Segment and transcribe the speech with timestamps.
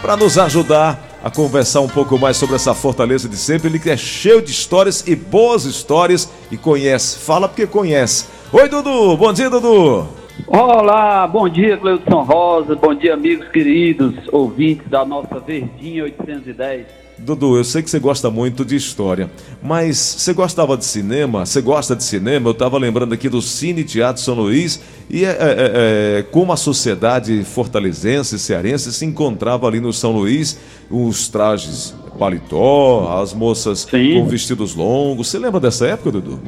[0.00, 3.68] para nos ajudar a conversar um pouco mais sobre essa fortaleza de sempre.
[3.68, 7.18] Ele que é cheio de histórias e boas histórias e conhece.
[7.18, 8.26] Fala porque conhece.
[8.52, 9.16] Oi, Dudu.
[9.16, 10.08] Bom dia, Dudu.
[10.46, 12.74] Olá, bom dia, Cleudson Rosa.
[12.74, 16.99] Bom dia, amigos queridos, ouvintes da nossa Verdinha 810.
[17.24, 19.30] Dudu, eu sei que você gosta muito de história,
[19.62, 21.44] mas você gostava de cinema?
[21.44, 22.48] Você gosta de cinema?
[22.48, 26.52] Eu estava lembrando aqui do Cine Teatro São Luís e é, é, é, é, como
[26.52, 30.58] a sociedade fortalezense, cearense se encontrava ali no São Luís,
[30.90, 34.14] os trajes paletó, as moças sim.
[34.14, 35.28] com vestidos longos.
[35.28, 36.40] Você lembra dessa época, Dudu?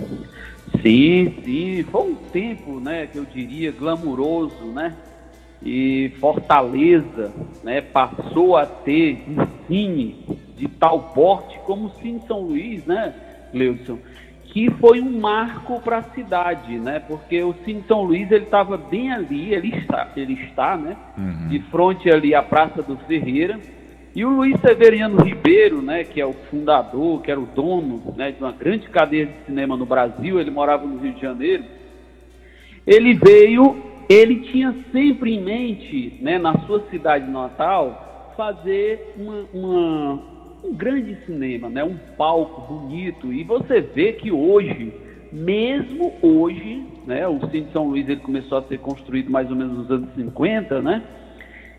[0.82, 1.84] Sim, sim.
[1.92, 4.94] Foi um tempo, né, que eu diria glamuroso, né?
[5.64, 7.30] E Fortaleza,
[7.62, 10.16] né, passou a ter um cine
[10.62, 13.12] de tal porte como o Cine São Luís, né,
[13.52, 13.98] Leudson?
[14.44, 17.00] Que foi um marco para a cidade, né?
[17.00, 20.96] Porque o Cine São Luís ele estava bem ali, ele está, ele está, né?
[21.18, 21.48] Uhum.
[21.48, 23.58] De frente ali à Praça do Ferreira.
[24.14, 28.30] E o Luiz Severiano Ribeiro, né, que é o fundador, que era o dono né,
[28.30, 31.64] de uma grande cadeia de cinema no Brasil, ele morava no Rio de Janeiro.
[32.86, 33.74] Ele veio,
[34.10, 40.22] ele tinha sempre em mente, né, na sua cidade natal, fazer uma, uma,
[40.62, 41.82] um grande cinema, né?
[41.82, 43.32] um palco bonito.
[43.32, 44.92] E você vê que hoje,
[45.32, 47.26] mesmo hoje, né?
[47.26, 50.80] o Cine São Luís ele começou a ser construído mais ou menos nos anos 50,
[50.80, 51.02] né?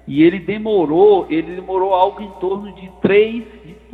[0.06, 3.46] E ele demorou, ele demorou algo em torno de três,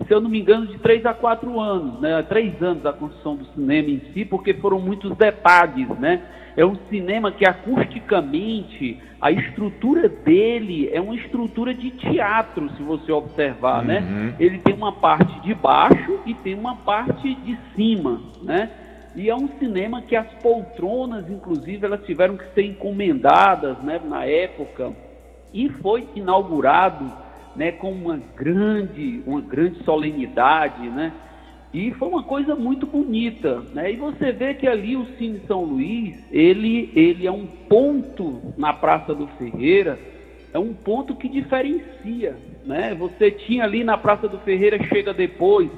[0.07, 2.21] se eu não me engano, de três a quatro anos, né?
[2.23, 6.21] Três anos da construção do cinema em si, porque foram muitos detalhes, né?
[6.55, 13.11] É um cinema que acusticamente a estrutura dele é uma estrutura de teatro, se você
[13.11, 13.99] observar, né?
[13.99, 14.25] uhum.
[14.25, 14.35] né?
[14.39, 18.69] Ele tem uma parte de baixo e tem uma parte de cima, né?
[19.15, 24.25] E é um cinema que as poltronas, inclusive, elas tiveram que ser encomendadas, né, na
[24.25, 24.93] época,
[25.53, 27.11] e foi inaugurado,
[27.55, 31.11] né, com uma grande, uma grande solenidade, né?
[31.71, 33.91] E foi uma coisa muito bonita, né?
[33.91, 38.73] E você vê que ali o Cine São Luís, ele, ele é um ponto na
[38.73, 39.99] Praça do Ferreira,
[40.51, 42.35] é um ponto que diferencia,
[42.65, 42.95] né?
[42.95, 45.69] Você tinha ali na Praça do Ferreira, chega depois,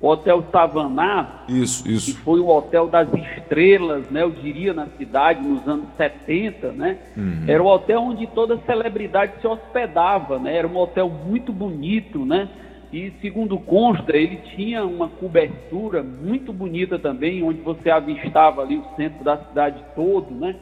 [0.00, 2.14] o Hotel Savaná, isso, isso.
[2.14, 4.22] que foi o hotel das estrelas, né?
[4.22, 6.98] Eu diria na cidade nos anos 70, né?
[7.16, 7.44] Uhum.
[7.48, 10.56] Era o hotel onde toda celebridade se hospedava, né?
[10.56, 12.48] Era um hotel muito bonito, né?
[12.92, 18.84] E segundo consta, ele tinha uma cobertura muito bonita também, onde você avistava ali o
[18.96, 20.54] centro da cidade todo, né?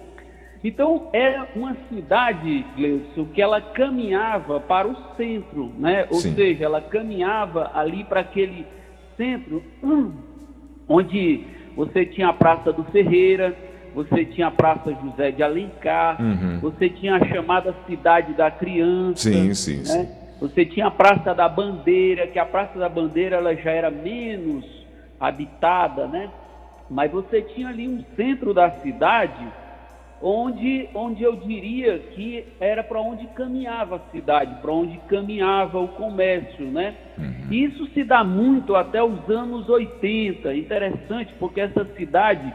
[0.64, 6.06] Então era uma cidade, Gleison, que ela caminhava para o centro, né?
[6.10, 6.34] Ou Sim.
[6.34, 8.66] seja, ela caminhava ali para aquele
[9.16, 9.62] centro
[10.88, 11.44] onde
[11.76, 13.56] você tinha a Praça do Ferreira,
[13.94, 16.58] você tinha a Praça José de Alencar, uhum.
[16.60, 19.30] você tinha a chamada Cidade da Criança.
[19.30, 19.84] Sim, sim, né?
[19.84, 20.08] sim.
[20.40, 24.64] Você tinha a Praça da Bandeira, que a Praça da Bandeira ela já era menos
[25.18, 26.30] habitada, né?
[26.90, 29.46] Mas você tinha ali um centro da cidade
[30.22, 35.88] onde, onde eu diria que era para onde caminhava a cidade, para onde caminhava o
[35.88, 36.94] comércio, né?
[37.18, 37.52] Uhum.
[37.52, 40.54] Isso se dá muito até os anos 80.
[40.54, 42.52] Interessante, porque essa cidade,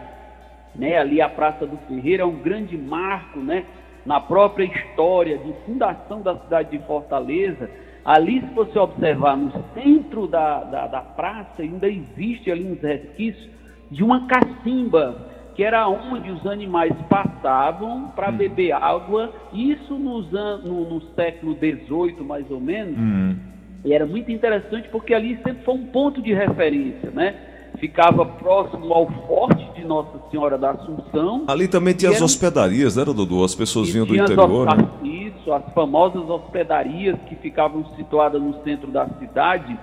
[0.75, 3.65] né, ali a Praça do Ferreira é um grande marco, né?
[4.05, 7.69] na própria história de fundação da cidade de Fortaleza,
[8.03, 13.49] ali, se você observar no centro da, da, da praça, ainda existe ali uns resquícios
[13.91, 18.37] de uma cacimba, que era onde os animais passavam para hum.
[18.37, 22.97] beber água, isso nos no, no século XVIII, mais ou menos.
[22.97, 23.35] Hum.
[23.83, 27.35] E era muito interessante porque ali sempre foi um ponto de referência, né?
[27.79, 31.45] ficava próximo ao forte de Nossa Senhora da Assunção.
[31.47, 33.43] Ali também tinha as hospedarias, né, Dudu?
[33.43, 34.67] As pessoas vinham do interior.
[34.69, 34.87] As, né?
[35.03, 39.77] Isso, as famosas hospedarias que ficavam situadas no centro da cidade.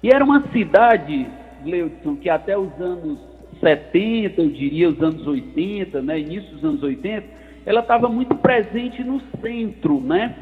[0.00, 1.26] E era uma cidade,
[1.64, 3.18] Gleudson, que até os anos
[3.62, 7.24] 70, eu diria, os anos 80, né, início dos anos 80,
[7.64, 10.34] ela estava muito presente no centro, né?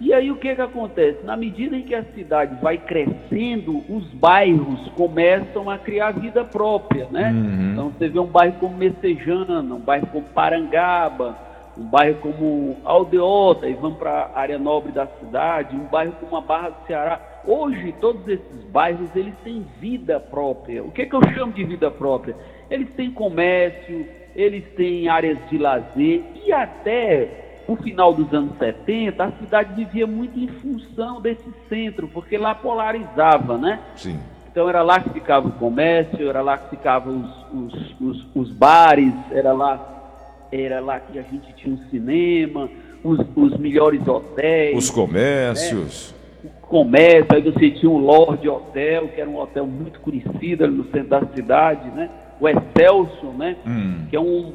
[0.00, 1.24] E aí o que, que acontece?
[1.24, 7.06] Na medida em que a cidade vai crescendo, os bairros começam a criar vida própria,
[7.12, 7.30] né?
[7.30, 7.72] Uhum.
[7.72, 11.38] Então você vê um bairro como Messejana, um bairro como Parangaba,
[11.78, 16.36] um bairro como Aldeota, e vamos para a área nobre da cidade, um bairro como
[16.36, 17.20] a Barra do Ceará.
[17.46, 20.82] Hoje, todos esses bairros, eles têm vida própria.
[20.82, 22.34] O que, que eu chamo de vida própria?
[22.70, 29.24] Eles têm comércio, eles têm áreas de lazer e até no final dos anos 70,
[29.24, 33.80] a cidade vivia muito em função desse centro, porque lá polarizava, né?
[33.96, 34.18] Sim.
[34.50, 38.50] Então era lá que ficava o comércio, era lá que ficavam os, os, os, os
[38.52, 42.68] bares, era lá, era lá que a gente tinha um cinema,
[43.02, 44.76] os, os melhores hotéis.
[44.76, 46.12] Os comércios.
[46.12, 46.14] Né?
[46.62, 50.84] comércio, aí você tinha o Lorde Hotel, que era um hotel muito conhecido ali no
[50.90, 52.10] centro da cidade, né?
[52.44, 53.56] O Excelso, né?
[53.66, 54.06] Hum.
[54.10, 54.52] Que é um,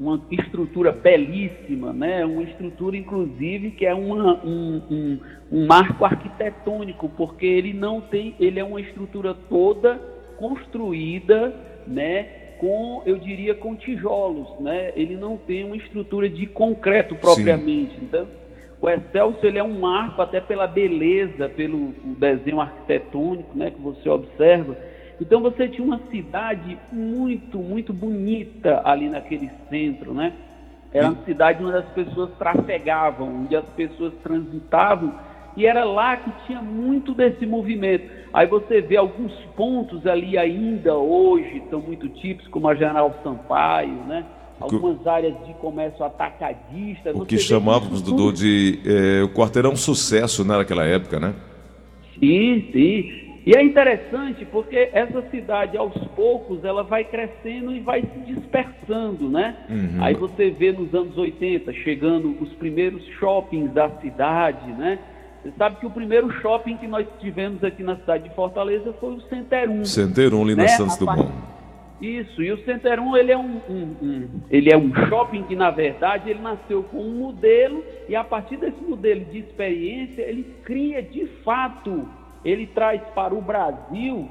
[0.00, 2.24] uma estrutura belíssima, né?
[2.24, 5.20] Uma estrutura, inclusive, que é uma, um, um,
[5.52, 10.00] um marco arquitetônico, porque ele não tem, ele é uma estrutura toda
[10.38, 11.54] construída,
[11.86, 12.38] né?
[12.58, 14.92] com, eu diria, com tijolos, né?
[14.94, 17.94] Ele não tem uma estrutura de concreto propriamente.
[17.94, 18.02] Sim.
[18.02, 18.26] Então,
[18.80, 24.08] o Excelso ele é um marco até pela beleza, pelo desenho arquitetônico, né, que você
[24.08, 24.76] observa.
[25.20, 30.32] Então você tinha uma cidade muito, muito bonita ali naquele centro, né?
[30.92, 35.14] Era uma cidade onde as pessoas trafegavam, onde as pessoas transitavam
[35.56, 38.08] e era lá que tinha muito desse movimento.
[38.32, 44.04] Aí você vê alguns pontos ali ainda hoje, são muito típicos, como a General Sampaio,
[44.06, 44.24] né?
[44.58, 47.12] Algumas áreas de comércio atacadista.
[47.14, 51.34] O que chamávamos, Dudu, de é, o quarteirão sucesso né, naquela época, né?
[52.18, 53.29] Sim, sim.
[53.50, 59.28] E é interessante porque essa cidade, aos poucos, ela vai crescendo e vai se dispersando,
[59.28, 59.56] né?
[59.68, 60.04] Uhum.
[60.04, 65.00] Aí você vê nos anos 80 chegando os primeiros shoppings da cidade, né?
[65.42, 69.14] Você sabe que o primeiro shopping que nós tivemos aqui na cidade de Fortaleza foi
[69.14, 69.84] o Center 1.
[69.84, 70.62] Center 1 ali né?
[70.62, 71.32] na Santos Dumont.
[72.00, 75.56] Isso, e o Center 1 ele é um, um, um, ele é um shopping que,
[75.56, 80.46] na verdade, ele nasceu com um modelo e a partir desse modelo de experiência, ele
[80.62, 82.08] cria de fato,
[82.44, 84.28] ele traz para o Brasil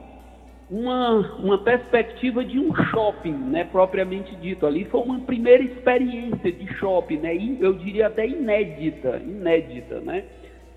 [0.70, 4.66] uma, uma perspectiva de um shopping, né, propriamente dito.
[4.66, 10.24] Ali foi uma primeira experiência de shopping, né, eu diria até inédita, inédita, né?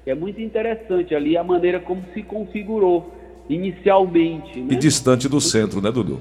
[0.05, 3.14] É muito interessante ali a maneira como se configurou
[3.49, 4.58] inicialmente.
[4.58, 4.75] Né?
[4.75, 6.20] E distante do centro, né, Dudu?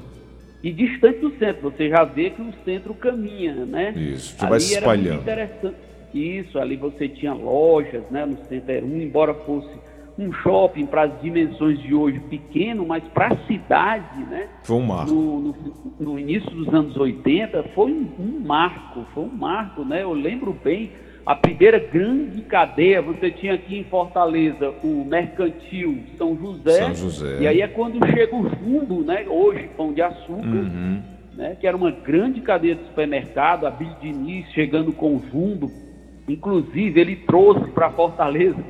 [0.63, 3.92] E distante do centro, você já vê que o centro caminha, né?
[3.96, 5.22] Isso, já vai se espalhando.
[5.22, 5.75] interessante.
[6.13, 9.72] Isso, ali você tinha lojas, né, no Center 1, embora fosse
[10.22, 14.48] um shopping para as dimensões de hoje pequeno, mas para a cidade, né?
[14.64, 15.12] Foi um marco.
[15.12, 15.56] No, no,
[16.00, 20.04] no, início dos anos 80, foi um, um marco, foi um marco, né?
[20.04, 20.92] Eu lembro bem
[21.26, 26.84] a primeira grande cadeia, você tinha aqui em Fortaleza o Mercantil São José.
[26.84, 27.38] São José.
[27.42, 29.26] E aí é quando chega o Jumbo, né?
[29.28, 31.02] Hoje, Pão de Açúcar, uhum.
[31.36, 31.58] né?
[31.60, 35.72] que era uma grande cadeia de supermercado, a Bill Diniz chegando com o Jumbo.
[36.28, 38.64] Inclusive, ele trouxe para Fortaleza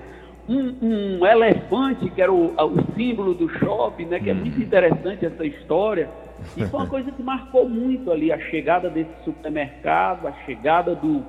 [0.52, 0.76] um,
[1.20, 4.20] um, elefante, que era o, o, símbolo do shopping, né?
[4.20, 4.64] Que é muito uhum.
[4.64, 6.10] interessante essa história.
[6.58, 11.24] E foi uma coisa que marcou muito ali a chegada desse supermercado, a chegada do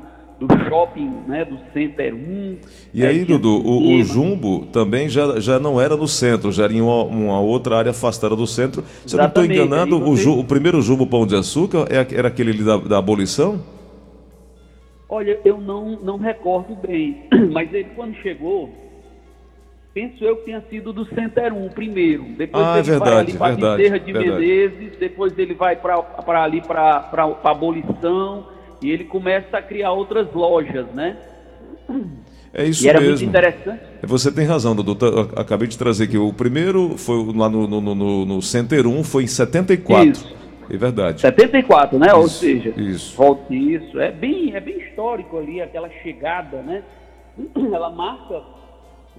[0.46, 2.56] do shopping, né, do Center 1.
[2.92, 6.72] E aí, Dudu, o, o, Jumbo também já, já não era no centro, já era
[6.72, 8.84] em uma, uma outra área afastada do centro.
[9.06, 10.28] Se eu não estou enganado, você...
[10.28, 13.60] o, o, primeiro Jumbo Pão de Açúcar é era aquele da, da abolição?
[15.08, 18.70] Olha, eu não, não recordo bem, mas ele quando chegou,
[19.92, 22.24] penso eu que tenha sido do Center 1 primeiro.
[22.36, 24.40] Depois ah, é ele é verdade, vai ali para a Bezerra de verdade.
[24.40, 28.46] Menezes, depois ele vai para ali para a abolição
[28.80, 31.16] e ele começa a criar outras lojas, né?
[32.54, 33.16] É isso e era mesmo.
[33.16, 33.80] Muito interessante.
[34.02, 35.30] Você tem razão, Dudu.
[35.36, 36.18] Acabei de trazer aqui.
[36.18, 40.10] O primeiro foi lá no, no, no, no Center 1, foi em 74.
[40.10, 40.42] Isso.
[40.70, 41.20] É verdade.
[41.20, 42.06] 74, né?
[42.08, 43.16] Isso, Ou seja, isso.
[43.16, 43.98] volta isso.
[43.98, 46.82] É bem, é bem histórico ali, aquela chegada, né?
[47.72, 48.42] Ela marca,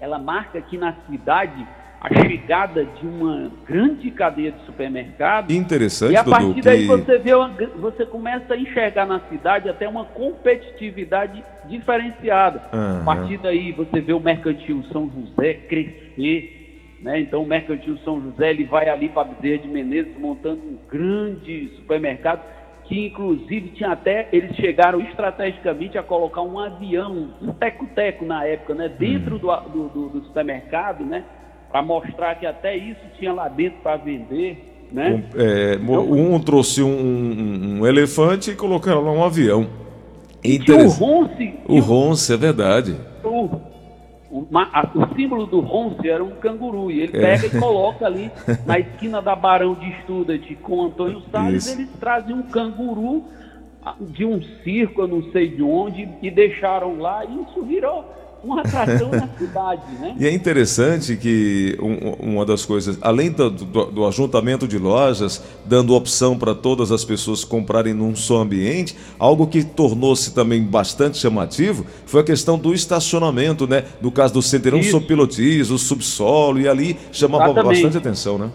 [0.03, 1.65] ela marca aqui na cidade
[2.01, 5.55] a chegada de uma grande cadeia de supermercados.
[5.55, 6.87] Interessante, E a partir Dudu, daí que...
[6.87, 12.61] você, vê uma, você começa a enxergar na cidade até uma competitividade diferenciada.
[12.73, 13.01] Uhum.
[13.01, 16.97] A partir daí você vê o Mercantil São José crescer.
[17.01, 17.21] Né?
[17.21, 21.71] Então o Mercantil São José ele vai ali para Bezerra de Menezes montando um grande
[21.77, 22.41] supermercado
[22.85, 28.75] que inclusive tinha até, eles chegaram estrategicamente a colocar um avião, um teco-teco na época,
[28.75, 29.69] né, dentro uhum.
[29.69, 31.23] do, do, do supermercado, né,
[31.71, 34.69] para mostrar que até isso tinha lá dentro para vender.
[34.91, 35.23] Né?
[35.35, 39.67] Um, é, então, um trouxe um, um, elefante e colocaram lá um avião.
[40.43, 41.53] E o Ronce.
[41.67, 42.95] O Ronce, é verdade.
[43.23, 43.49] O,
[44.33, 44.47] o,
[44.99, 46.89] o, símbolo do Ronce era um canguru.
[46.89, 47.21] E ele é.
[47.21, 47.49] pega é.
[47.49, 48.31] e coloca ali
[48.65, 51.71] na esquina da Barão de Estudat com Antônio Salles.
[51.71, 53.25] Eles trazem um canguru
[53.99, 57.23] de um circo, eu não sei de onde, e deixaram lá.
[57.23, 58.05] E isso virou
[58.43, 60.15] uma atração na cidade, né?
[60.19, 65.41] E é interessante que um, uma das coisas, além do, do, do, ajuntamento de lojas,
[65.65, 71.17] dando opção para todas as pessoas comprarem num só ambiente, algo que tornou-se também bastante
[71.17, 73.85] chamativo foi a questão do estacionamento, né?
[74.01, 77.81] No caso do Centeirão Sopilotis, o subsolo, e ali chamava Exatamente.
[77.81, 78.51] bastante atenção, né?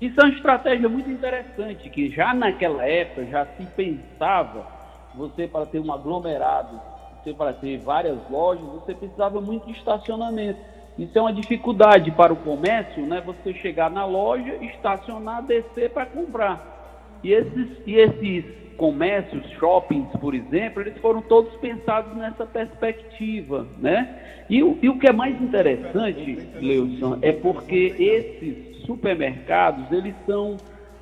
[0.00, 4.66] Isso é uma estratégia muito interessante, que já naquela época já se pensava
[5.14, 6.93] você para ter um aglomerado
[7.24, 10.58] você para ter várias lojas, você precisava muito de estacionamento.
[10.98, 13.22] Isso é uma dificuldade para o comércio, né?
[13.24, 17.18] Você chegar na loja, estacionar, descer para comprar.
[17.24, 18.44] E esses, e esses
[18.76, 24.20] comércios, shoppings, por exemplo, eles foram todos pensados nessa perspectiva, né?
[24.48, 30.58] E, o, e o que é mais interessante, Leilson, é porque esses supermercados, eles são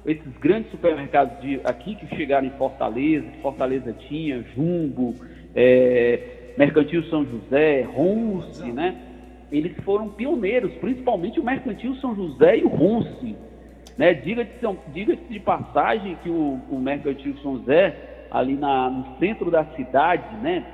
[0.07, 5.15] esses grandes supermercados de, aqui que chegaram em Fortaleza, Fortaleza tinha, Jumbo,
[5.55, 8.97] é, Mercantil São José, Ronce, né?
[9.51, 13.37] Eles foram pioneiros, principalmente o Mercantil São José e o Ronce.
[13.99, 14.15] Né?
[14.15, 14.51] Diga-se
[14.95, 17.95] diga de passagem que o, o Mercantil São José,
[18.31, 20.65] ali na, no centro da cidade, né?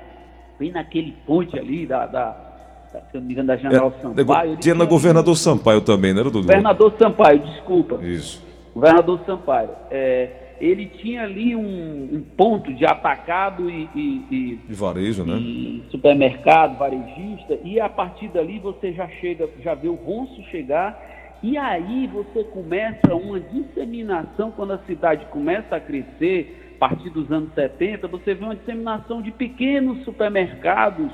[0.58, 2.48] bem naquele ponte ali da, da
[2.90, 4.56] se eu não me engano, da General é, Sampaio.
[4.56, 6.46] Tinha na Governador Governador Sampaio também, não era, Dudu?
[6.46, 7.98] Governador Sampaio, desculpa.
[8.02, 8.42] Isso.
[8.74, 9.70] Governador Sampaio.
[9.90, 15.82] É, ele tinha ali um, um, ponto de atacado e, e, e, de varejo, né?
[15.90, 21.00] Supermercado, varejista, e a partir dali você já chega, já vê o ronço chegar,
[21.42, 27.30] e aí você começa uma disseminação, quando a cidade começa a crescer, a partir dos
[27.30, 31.12] anos 70, você vê uma disseminação de pequenos supermercados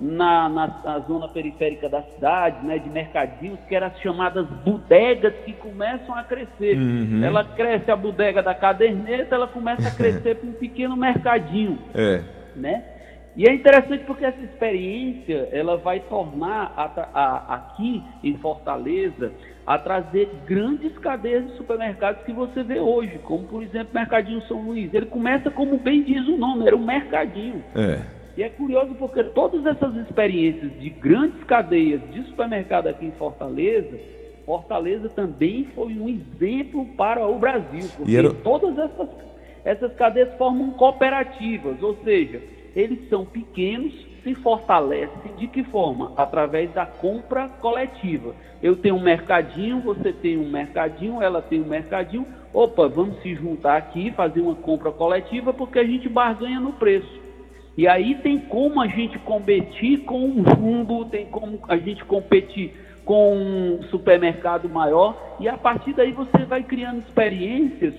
[0.00, 5.34] na, na, na, zona periférica da cidade, né, de mercadinhos, que eram as chamadas bodegas
[5.44, 6.76] que começam a crescer.
[6.76, 7.24] Uhum.
[7.24, 11.78] Ela cresce a bodega da caderneta, ela começa a crescer para um pequeno mercadinho.
[11.94, 12.22] É.
[12.54, 12.84] Né?
[13.36, 19.32] E é interessante porque essa experiência ela vai tornar a, a, aqui em Fortaleza
[19.66, 24.42] a trazer grandes cadeias de supermercados que você vê hoje, como por exemplo o Mercadinho
[24.48, 24.92] São Luís.
[24.94, 27.62] Ele começa como bem diz o nome, era um mercadinho.
[27.76, 28.17] É.
[28.38, 33.98] E é curioso porque todas essas experiências de grandes cadeias de supermercado aqui em Fortaleza,
[34.46, 38.32] Fortaleza também foi um exemplo para o Brasil, porque era...
[38.32, 39.08] todas essas,
[39.64, 42.40] essas cadeias formam cooperativas, ou seja,
[42.76, 43.92] eles são pequenos,
[44.22, 46.12] se fortalecem de que forma?
[46.16, 48.36] Através da compra coletiva.
[48.62, 52.24] Eu tenho um mercadinho, você tem um mercadinho, ela tem um mercadinho.
[52.54, 57.17] Opa, vamos se juntar aqui, fazer uma compra coletiva, porque a gente barganha no preço.
[57.78, 62.74] E aí tem como a gente competir com um jumbo, tem como a gente competir
[63.04, 67.94] com um supermercado maior, e a partir daí você vai criando experiências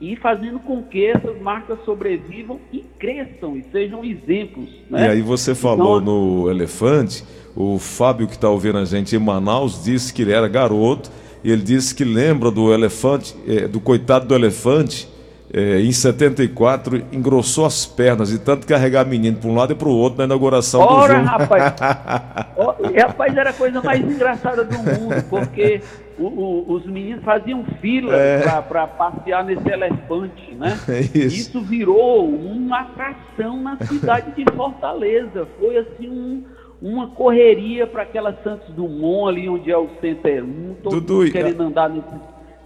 [0.00, 4.70] e fazendo com que essas marcas sobrevivam e cresçam e sejam exemplos.
[4.88, 5.08] Né?
[5.08, 7.22] E aí você falou então, no elefante,
[7.54, 11.10] o Fábio que está ouvindo a gente em Manaus disse que ele era garoto
[11.44, 15.11] e ele disse que lembra do elefante, é, do coitado do elefante
[15.52, 19.88] é, em 74, engrossou as pernas e tanto carregar menino para um lado e para
[19.88, 21.26] o outro na inauguração Ora, do jogo.
[21.26, 21.74] rapaz!
[22.56, 25.82] oh, rapaz, era a coisa mais engraçada do mundo, porque
[26.18, 28.40] o, o, os meninos faziam fila é.
[28.62, 30.78] para passear nesse elefante, né?
[30.88, 31.18] É isso.
[31.18, 35.46] isso virou uma atração na cidade de Fortaleza.
[35.60, 36.44] Foi assim um
[36.82, 41.30] uma correria para aquela Santos Dumont ali onde é o Center 1, todo Dudu, mundo
[41.30, 41.88] querendo andar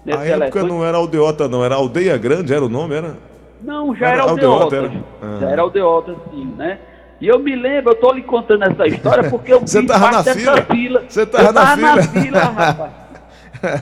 [0.07, 3.17] nesse a época não era aldeota, não, era aldeia grande, era o nome, era?
[3.63, 4.77] Não, já era, era aldeota.
[4.77, 5.05] aldeota era...
[5.23, 5.39] Ah.
[5.41, 6.79] Já era aldeota, sim, né?
[7.21, 10.23] E eu me lembro, eu estou lhe contando essa história porque eu Você tava na
[10.23, 10.63] fila?
[10.63, 11.05] fila.
[11.09, 12.93] Você estava na, na fila, rapaz.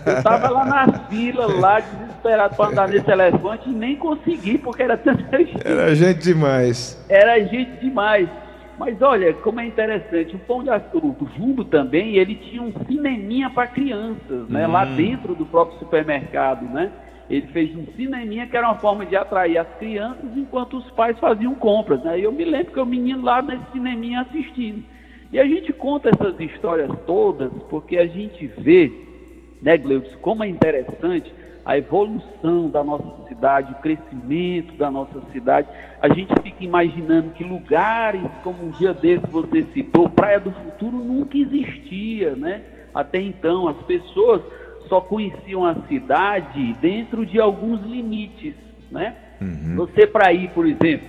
[0.06, 4.84] Eu estava lá na fila, lá desesperado para andar nesse elefante e nem consegui, porque
[4.84, 5.56] era tanta gente.
[5.64, 6.96] Era gente demais.
[7.08, 8.28] Era gente demais.
[8.78, 12.72] Mas olha, como é interessante, o Pão de Açúcar, o Jumbo também, ele tinha um
[12.86, 14.66] cineminha para crianças, né?
[14.66, 14.72] Hum.
[14.72, 16.90] Lá dentro do próprio supermercado, né?
[17.30, 21.18] Ele fez um cineminha que era uma forma de atrair as crianças enquanto os pais
[21.18, 22.18] faziam compras, né?
[22.18, 24.84] E eu me lembro que o menino lá nesse cineminha assistindo.
[25.32, 28.92] E a gente conta essas histórias todas porque a gente vê,
[29.62, 31.32] né, Gleudson, como é interessante
[31.64, 35.66] a evolução da nossa cidade, o crescimento da nossa cidade,
[36.00, 40.98] a gente fica imaginando que lugares como um dia desse você citou, Praia do Futuro
[40.98, 42.62] nunca existia, né?
[42.94, 44.42] Até então as pessoas
[44.88, 48.54] só conheciam a cidade dentro de alguns limites,
[48.90, 49.16] né?
[49.40, 49.76] Uhum.
[49.76, 51.08] Você para ir, por exemplo,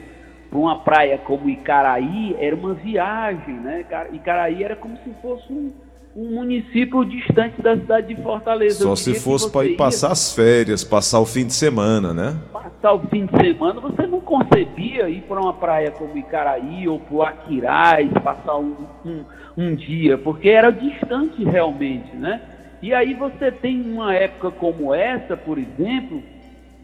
[0.50, 3.86] para uma praia como Icaraí era uma viagem, né?
[4.14, 5.72] Icaraí era como se fosse um
[6.15, 8.84] um município distante da cidade de Fortaleza.
[8.84, 12.38] Só se fosse para ir passar as férias, passar o fim de semana, né?
[12.53, 17.00] Passar o fim de semana, você não concebia ir para uma praia como Icaraí ou
[17.00, 19.25] para o Aquiraz, passar um, um,
[19.57, 22.41] um dia, porque era distante realmente, né?
[22.81, 26.24] E aí você tem uma época como essa, por exemplo,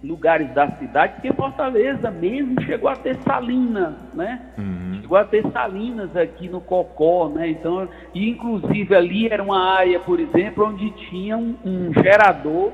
[0.04, 4.42] lugares da cidade, porque Fortaleza mesmo chegou a ter salinas, né?
[4.58, 5.00] Uhum.
[5.02, 7.50] Chegou a ter salinas aqui no Cocó, né?
[7.50, 12.72] Então, e inclusive ali era uma área, por exemplo, onde tinha um, um gerador,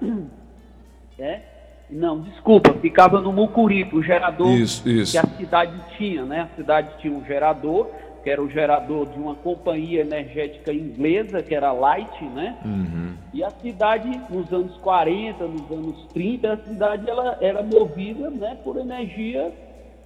[1.18, 1.42] né?
[1.90, 5.12] Não, desculpa, ficava no Mucuripe, o gerador isso, isso.
[5.12, 6.48] que a cidade tinha, né?
[6.50, 7.90] A cidade tinha um gerador
[8.22, 12.56] que era o gerador de uma companhia energética inglesa, que era a Light, né?
[12.64, 13.14] Uhum.
[13.34, 18.58] E a cidade, nos anos 40, nos anos 30, a cidade ela era movida né,
[18.62, 19.52] por energia,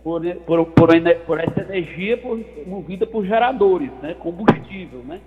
[0.02, 0.88] por, por, por,
[1.26, 4.14] por essa energia por, movida por geradores, né?
[4.14, 5.20] Combustível, né?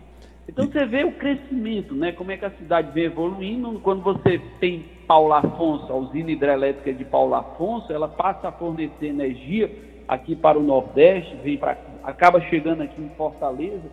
[0.48, 2.12] Então você vê o crescimento, né?
[2.12, 3.80] Como é que a cidade vem evoluindo.
[3.82, 9.08] Quando você tem Paulo Afonso, a usina hidrelétrica de Paulo Afonso, ela passa a fornecer
[9.08, 9.70] energia
[10.08, 11.78] aqui para o Nordeste, vem para,
[12.10, 13.90] acaba chegando aqui em Fortaleza.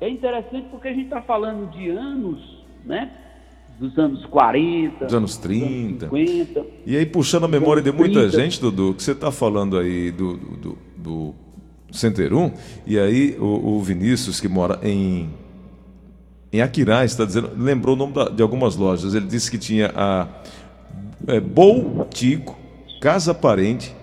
[0.00, 3.10] É interessante porque a gente está falando de anos, né?
[3.78, 6.06] Dos anos 40, dos anos 30.
[6.06, 8.40] Dos anos 50, e aí, puxando a memória de muita 30.
[8.40, 11.34] gente, Dudu, que você está falando aí do, do, do
[11.90, 12.52] Center 1,
[12.86, 15.30] e aí o, o Vinícius, que mora em
[16.52, 19.14] em Aquirá, está dizendo, lembrou o nome da, de algumas lojas.
[19.14, 20.28] Ele disse que tinha a
[21.26, 22.58] é, Bol Tico,
[23.00, 23.94] Casa Parente,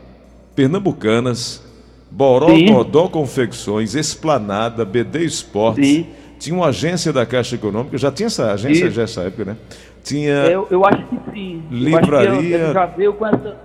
[0.56, 1.64] Pernambucanas,
[2.12, 5.88] Boró Godó Confecções, Esplanada, BD Esportes.
[5.88, 6.08] Sim.
[6.40, 8.92] Tinha uma agência da Caixa Econômica, já tinha essa agência Isso.
[8.92, 9.58] já essa época, né?
[10.04, 10.32] Tinha.
[10.46, 11.62] Eu, eu acho que sim.
[11.70, 12.58] Livraria.
[12.58, 13.58] Eu, eu já veio com essa.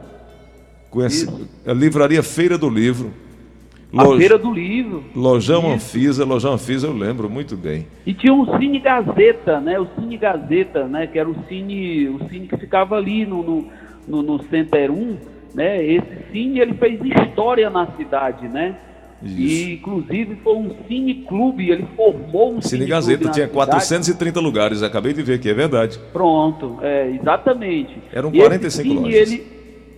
[0.91, 1.33] Com essa
[1.67, 3.13] a livraria Feira do Livro.
[3.97, 5.05] A Feira do Livro.
[5.15, 5.69] Lojão Isso.
[5.75, 7.87] Anfisa, Lojão Anfisa eu lembro muito bem.
[8.05, 9.79] E tinha um Cine Gazeta, né?
[9.79, 11.07] O Cine Gazeta, né?
[11.07, 13.69] Que era o cine, o cine que ficava ali no, no,
[14.09, 15.17] no, no Center 1,
[15.55, 15.85] né?
[15.85, 18.77] Esse cine, ele fez história na cidade, né?
[19.23, 19.41] Isso.
[19.41, 24.83] E, inclusive, foi um cine clube, ele formou um Cine, cine Gazeta, tinha 430 lugares,
[24.83, 25.99] acabei de ver aqui, é verdade.
[26.13, 27.97] Pronto, é, exatamente.
[28.13, 29.33] Eram 45 cine, lojas.
[29.33, 29.47] Ele,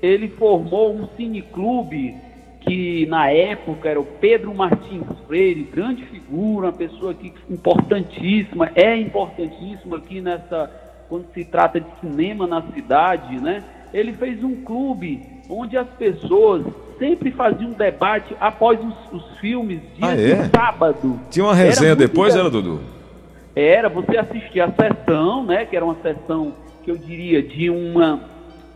[0.01, 2.15] ele formou um cine clube
[2.61, 8.97] que na época era o Pedro Martins Freire, grande figura, uma pessoa aqui importantíssima, é
[8.97, 10.71] importantíssima aqui nessa,
[11.09, 13.63] quando se trata de cinema na cidade, né?
[13.97, 16.65] Ele fez um clube onde as pessoas
[16.99, 20.35] sempre faziam debate após os, os filmes, dia ah, é?
[20.35, 21.21] de sábado.
[21.31, 22.81] Tinha uma resenha era depois, era, Dudu?
[23.55, 25.65] Era, você assistia a sessão, né?
[25.65, 26.53] Que era uma sessão
[26.85, 28.21] que eu diria de uma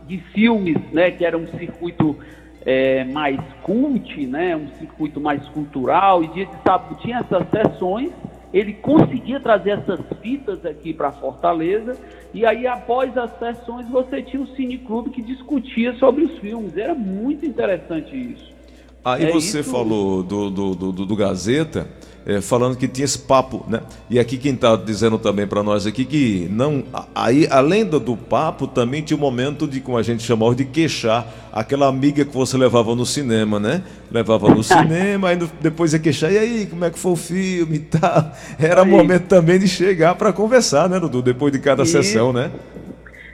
[0.07, 1.11] de filmes, né?
[1.11, 2.17] Que era um circuito
[2.65, 8.11] é, mais cult, né, um circuito mais cultural, e dia de sábado tinha essas sessões,
[8.53, 11.97] ele conseguia trazer essas fitas aqui para Fortaleza,
[12.33, 16.95] e aí após as sessões você tinha o Cineclube que discutia sobre os filmes, era
[16.95, 18.60] muito interessante isso.
[19.03, 19.71] Aí é você isso...
[19.71, 21.87] falou do, do, do, do Gazeta,
[22.25, 23.81] é, falando que tinha esse papo, né?
[24.09, 26.83] E aqui quem está dizendo também para nós aqui que não,
[27.15, 30.65] aí além do, do, papo também tinha um momento de como a gente chamava de
[30.65, 33.83] queixar aquela amiga que você levava no cinema, né?
[34.11, 37.77] Levava no cinema, aí depois ia queixar e aí como é que foi o filme
[37.77, 38.31] e tal.
[38.59, 38.87] Era aí.
[38.87, 41.23] momento também de chegar para conversar, né, Dudu?
[41.23, 42.51] Depois de cada sessão, né?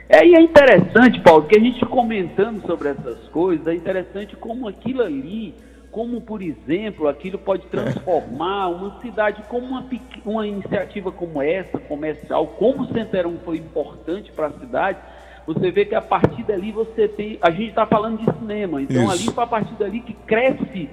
[0.08, 4.66] É, e é interessante, Paulo, que a gente comentando sobre essas coisas, é interessante como
[4.66, 5.54] aquilo ali
[5.90, 9.86] como, por exemplo, aquilo pode transformar uma cidade como uma,
[10.24, 14.98] uma iniciativa como essa, comercial, como o Centerão foi importante para a cidade,
[15.46, 17.38] você vê que a partir dali você tem.
[17.40, 19.12] A gente está falando de cinema, então Isso.
[19.12, 20.90] ali foi a partir dali que cresce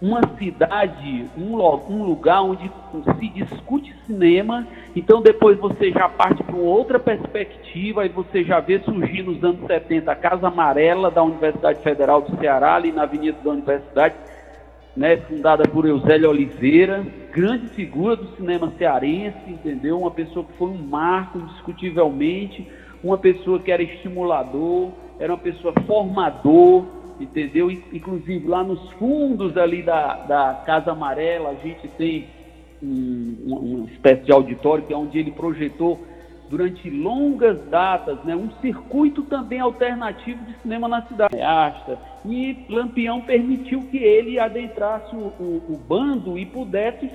[0.00, 2.70] uma cidade, um, um lugar onde
[3.18, 8.78] se discute cinema, então depois você já parte para outra perspectiva e você já vê
[8.80, 13.38] surgir nos anos 70 a Casa Amarela da Universidade Federal do Ceará, ali na Avenida
[13.42, 14.14] da Universidade,
[14.94, 20.00] né, fundada por Eusélio Oliveira, grande figura do cinema cearense, entendeu?
[20.00, 22.66] Uma pessoa que foi um marco, indiscutivelmente,
[23.04, 26.84] uma pessoa que era estimulador, era uma pessoa formador,
[27.20, 27.70] entendeu?
[27.70, 32.28] Inclusive lá nos fundos ali da, da Casa Amarela, a gente tem
[32.82, 36.00] um, uma espécie de auditório que é onde ele projetou
[36.48, 41.36] durante longas datas, né, um circuito também alternativo de cinema na cidade.
[42.24, 47.10] E Lampião permitiu que ele adentrasse o, o, o bando e pudesse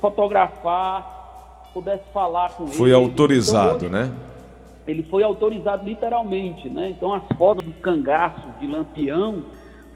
[0.00, 2.76] fotografar, pudesse falar com Foi ele.
[2.76, 4.12] Foi autorizado, então, né?
[4.86, 6.90] Ele foi autorizado literalmente, né?
[6.90, 9.44] Então as fotos do cangaço de Lampião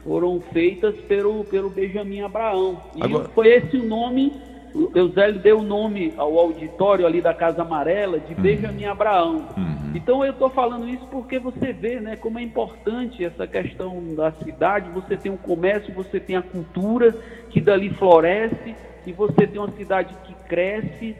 [0.03, 2.81] foram feitas pelo, pelo Benjamin Abraão.
[2.95, 3.29] E Agora...
[3.29, 4.31] foi esse o nome
[4.73, 8.41] o Eusélio deu o nome ao auditório ali da Casa Amarela de uhum.
[8.41, 9.47] Benjamin Abraão.
[9.57, 9.91] Uhum.
[9.95, 14.31] Então eu estou falando isso porque você vê né, como é importante essa questão da
[14.31, 14.89] cidade.
[14.91, 17.15] Você tem o comércio, você tem a cultura
[17.49, 21.15] que dali floresce e você tem uma cidade que cresce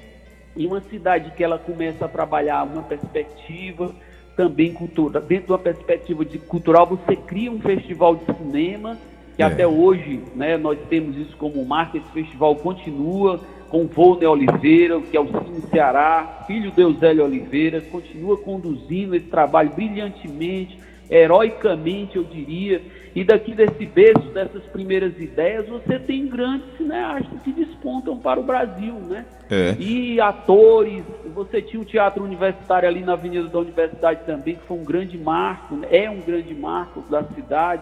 [0.58, 3.94] e uma cidade que ela começa a trabalhar uma perspectiva
[4.36, 5.22] também cultura.
[5.22, 8.98] Dentro de uma perspectiva de cultural, você cria um festival de cinema
[9.36, 9.46] que é.
[9.46, 13.40] até hoje né, nós temos isso como marca, esse festival continua
[13.70, 19.16] com o Volney Oliveira, que é o Cine Ceará, filho de Eusélio Oliveira, continua conduzindo
[19.16, 22.82] esse trabalho brilhantemente, heroicamente, eu diria.
[23.18, 28.44] E daqui desse berço, dessas primeiras ideias, você tem grandes cineastas que despontam para o
[28.44, 29.26] Brasil, né?
[29.50, 29.76] É.
[29.80, 31.04] E atores,
[31.34, 35.18] você tinha o Teatro Universitário ali na Avenida da Universidade também, que foi um grande
[35.18, 35.88] marco, né?
[35.90, 37.82] é um grande marco da cidade.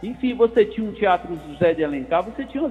[0.00, 2.62] Enfim, você tinha um teatro José de Alencar, você tinha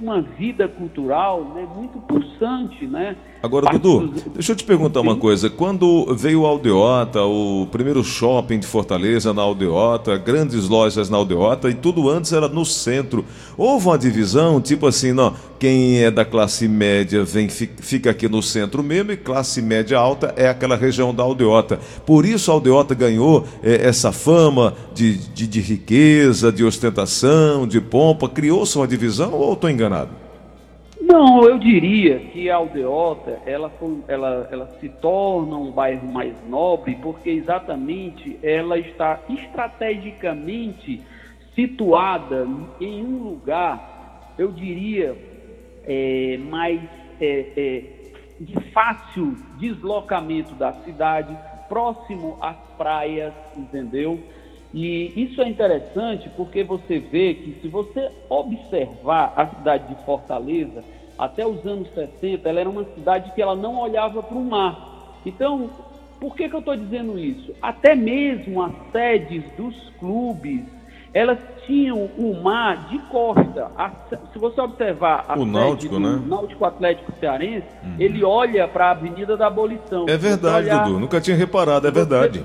[0.00, 3.16] uma vida cultural né, muito pulsante, né?
[3.46, 5.48] Agora, Dudu, deixa eu te perguntar uma coisa.
[5.48, 11.70] Quando veio o Aldeota, o primeiro shopping de Fortaleza na Aldeota, grandes lojas na Aldeota,
[11.70, 13.24] e tudo antes era no centro,
[13.56, 18.42] houve uma divisão, tipo assim, não, quem é da classe média vem fica aqui no
[18.42, 21.78] centro mesmo, e classe média alta é aquela região da Aldeota.
[22.04, 27.80] Por isso a Aldeota ganhou é, essa fama de, de, de riqueza, de ostentação, de
[27.80, 28.28] pompa.
[28.28, 30.25] Criou-se uma divisão ou estou enganado?
[31.06, 33.72] Não, eu diria que a Aldeota ela,
[34.08, 41.00] ela, ela se torna um bairro mais nobre porque exatamente ela está estrategicamente
[41.54, 42.44] situada
[42.80, 45.16] em um lugar, eu diria,
[45.84, 46.80] é, mais
[47.20, 47.82] é, é,
[48.40, 51.38] de fácil deslocamento da cidade,
[51.68, 54.18] próximo às praias, entendeu?
[54.74, 60.84] E isso é interessante porque você vê que se você observar a cidade de Fortaleza,
[61.18, 65.20] até os anos 60, ela era uma cidade que ela não olhava para o mar.
[65.24, 65.70] Então,
[66.20, 67.52] por que, que eu estou dizendo isso?
[67.60, 70.62] Até mesmo as sedes dos clubes,
[71.12, 73.70] elas tinham o mar de costa.
[73.76, 73.90] A,
[74.32, 76.22] se você observar a o Náutico, né?
[76.26, 77.96] Náutico Atlético Cearense, uhum.
[77.98, 80.06] ele olha para a Avenida da Abolição.
[80.08, 81.00] É verdade, olhar, Dudu.
[81.00, 82.44] Nunca tinha reparado, é verdade.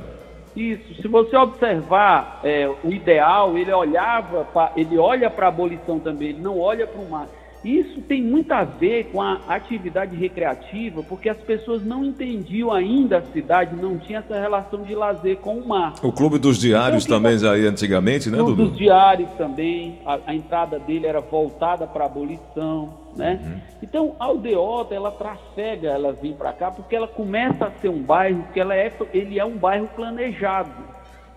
[0.55, 1.01] Isso.
[1.01, 6.29] Se você observar é, o ideal, ele olhava, pra, ele olha para a abolição também.
[6.29, 7.27] Ele não olha para o mar.
[7.63, 13.19] Isso tem muito a ver com a atividade recreativa, porque as pessoas não entendiam ainda
[13.19, 15.93] a cidade, não tinha essa relação de lazer com o mar.
[16.01, 18.51] O Clube dos Diários então, também já ia antigamente, né, Dudu?
[18.51, 23.39] O Clube dos Diários também, a, a entrada dele era voltada para a abolição, né?
[23.43, 23.61] Uhum.
[23.83, 28.01] Então, a Aldeota, ela trafega, ela vem para cá, porque ela começa a ser um
[28.01, 30.71] bairro que ela é, ele é um bairro planejado.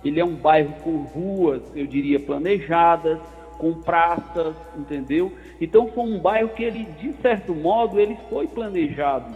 [0.03, 3.19] Ele é um bairro com ruas, eu diria, planejadas,
[3.59, 5.33] com praças, entendeu?
[5.61, 9.35] Então foi um bairro que ele, de certo modo, ele foi planejado.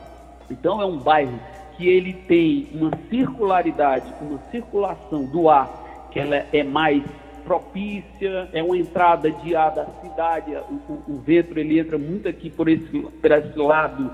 [0.50, 1.38] Então é um bairro
[1.76, 7.02] que ele tem uma circularidade, uma circulação do ar que ela é mais
[7.44, 12.28] propícia, é uma entrada de ar da cidade, o, o, o vento ele entra muito
[12.28, 14.10] aqui por esse, por esse lado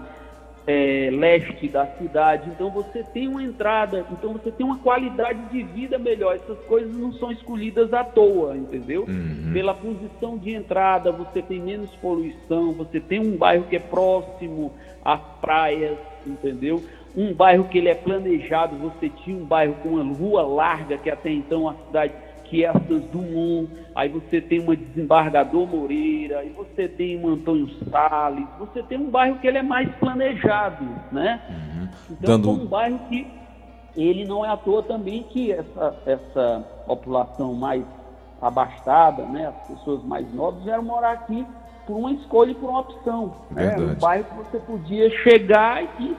[0.67, 5.63] é, leste da cidade, então você tem uma entrada, então você tem uma qualidade de
[5.63, 6.37] vida melhor.
[6.37, 9.05] Essas coisas não são escolhidas à toa, entendeu?
[9.07, 9.51] Uhum.
[9.53, 14.73] Pela posição de entrada, você tem menos poluição, você tem um bairro que é próximo
[15.05, 16.83] às praias, entendeu?
[17.15, 21.11] Um bairro que ele é planejado, você tinha um bairro com uma rua larga, que
[21.11, 22.13] até então a cidade
[22.45, 27.29] que é a Santos Dumont, aí você tem uma Desembargador Moreira, aí você tem um
[27.29, 31.41] Antônio Salles, você tem um bairro que ele é mais planejado, né?
[31.49, 31.89] Uhum.
[32.11, 32.49] Então Dando...
[32.49, 33.27] é um bairro que
[33.97, 37.85] ele não é à toa também que essa, essa população mais
[38.41, 41.47] abastada, né, as pessoas mais nobres vieram morar aqui
[41.87, 43.35] por uma escolha e por uma opção.
[43.51, 43.77] Né?
[43.77, 46.17] Um bairro que você podia chegar e,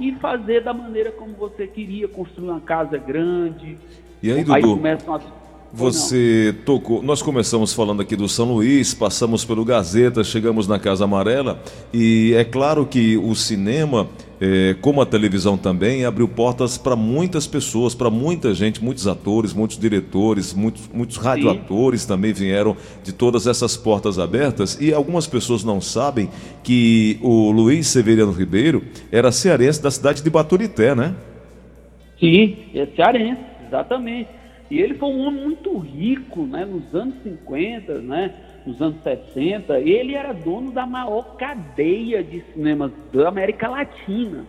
[0.00, 3.78] e fazer da maneira como você queria, construir uma casa grande.
[4.22, 4.54] E aí, Dudu?
[4.54, 5.24] Aí começam as
[5.72, 7.02] você tocou.
[7.02, 11.62] Nós começamos falando aqui do São Luís, passamos pelo Gazeta, chegamos na Casa Amarela
[11.94, 14.06] e é claro que o cinema,
[14.38, 19.54] é, como a televisão também, abriu portas para muitas pessoas, para muita gente, muitos atores,
[19.54, 25.64] muitos diretores, muitos, muitos radioatores também vieram de todas essas portas abertas e algumas pessoas
[25.64, 26.28] não sabem
[26.62, 31.14] que o Luiz Severiano Ribeiro era cearense da cidade de Baturité, né?
[32.20, 34.41] Sim, é cearense, exatamente.
[34.72, 36.64] E ele foi um homem muito rico, né?
[36.64, 38.34] Nos anos 50, né?
[38.64, 44.46] Nos anos 60, ele era dono da maior cadeia de cinemas da América Latina.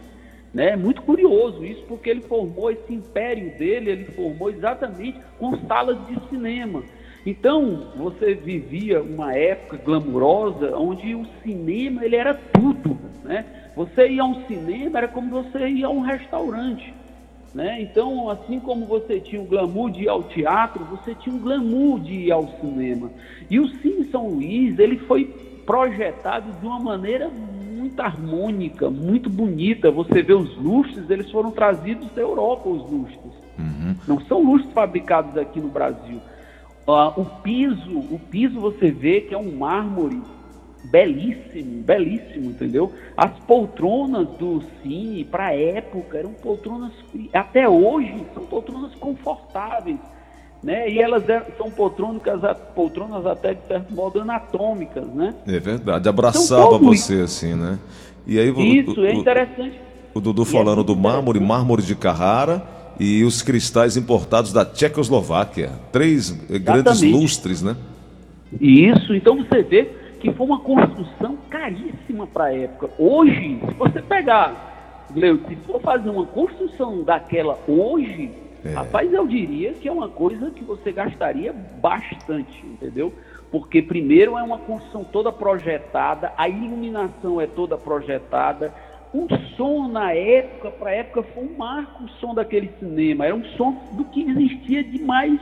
[0.53, 0.77] Né?
[0.77, 6.17] Muito curioso isso, porque ele formou esse império dele, ele formou exatamente com salas de
[6.29, 6.83] cinema.
[7.25, 13.45] Então, você vivia uma época glamurosa onde o cinema ele era tudo, né?
[13.75, 16.93] Você ia a um cinema era como você ia a um restaurante.
[17.53, 17.81] Né?
[17.83, 21.99] Então, assim como você tinha o glamour de ir ao teatro, você tinha o glamour
[21.99, 23.11] de ir ao cinema.
[23.47, 25.25] E o Cine São Luís, ele foi
[25.65, 29.91] projetado de uma maneira muito harmônica, muito bonita.
[29.91, 33.33] Você vê os lustres, eles foram trazidos da Europa, os lustres.
[33.59, 33.95] Uhum.
[34.07, 36.19] Não são lustres fabricados aqui no Brasil.
[36.87, 40.21] Uh, o piso, o piso você vê que é um mármore
[40.83, 42.91] belíssimo, belíssimo, entendeu?
[43.15, 46.91] As poltronas do Cine, para a época, eram poltronas,
[47.33, 49.97] até hoje, são poltronas confortáveis.
[50.61, 50.89] né?
[50.89, 51.23] E elas
[51.57, 52.21] são poltronas,
[52.75, 55.33] poltronas até de certo modo anatômicas, né?
[55.47, 57.79] É verdade, abraçava você assim, né?
[58.25, 59.79] E aí Isso, o, é interessante.
[60.13, 62.65] O, o Dudu falando é do mármore, mármore de Carrara
[62.99, 65.71] e os cristais importados da Tchecoslováquia.
[65.91, 66.63] Três Exatamente.
[66.63, 67.75] grandes lustres, né?
[68.61, 69.89] Isso, então você vê
[70.23, 72.89] que foi uma construção caríssima para a época.
[72.97, 78.31] Hoje, se você pegar, Gleu, se for fazer uma construção daquela hoje,
[78.63, 78.69] é.
[78.69, 83.11] rapaz, eu diria que é uma coisa que você gastaria bastante, entendeu?
[83.51, 88.73] Porque primeiro é uma construção toda projetada, a iluminação é toda projetada,
[89.13, 93.25] o som na época, para a época, foi um marco o som daquele cinema.
[93.25, 95.39] Era um som do que existia de mais,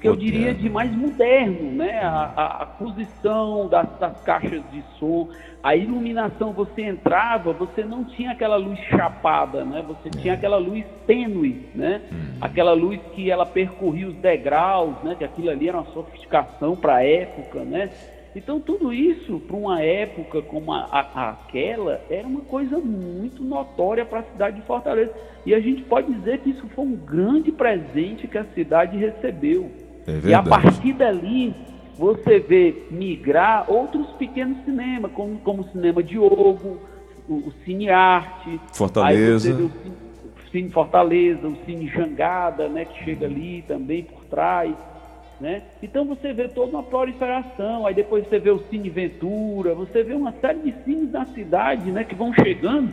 [0.00, 2.00] que eu diria, de mais moderno, né?
[2.00, 5.28] A, a, a posição das, das, caixas de som,
[5.62, 9.84] a iluminação, você entrava, você não tinha aquela luz chapada, né?
[9.86, 12.00] Você tinha aquela luz tênue, né?
[12.10, 12.38] Hum.
[12.40, 15.14] Aquela luz que ela percorria os degraus, né?
[15.16, 17.90] Que aquilo ali era uma sofisticação para a época, né?
[18.34, 24.04] Então, tudo isso, para uma época como a, a, aquela, era uma coisa muito notória
[24.04, 25.12] para a cidade de Fortaleza.
[25.44, 29.89] E a gente pode dizer que isso foi um grande presente que a cidade recebeu.
[30.24, 31.54] É e a partir dali,
[31.96, 36.78] você vê migrar outros pequenos cinemas, como, como o Cinema Diogo,
[37.28, 38.58] o, o Cine Arte.
[38.72, 39.52] Fortaleza.
[39.52, 39.70] o Cine,
[40.46, 44.74] o Cine Fortaleza, o Cine Jangada, né, que chega ali também por trás.
[45.40, 45.62] Né?
[45.82, 50.14] Então você vê toda uma proliferação, aí depois você vê o Cine Ventura, você vê
[50.14, 52.92] uma série de cines na cidade né, que vão chegando,